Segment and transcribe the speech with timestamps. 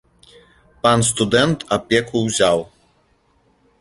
[0.85, 2.59] Пан студэнт апеку ўзяў.